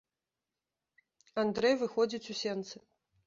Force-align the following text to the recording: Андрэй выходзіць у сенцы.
Андрэй 1.43 1.75
выходзіць 1.83 2.29
у 2.35 2.39
сенцы. 2.43 2.75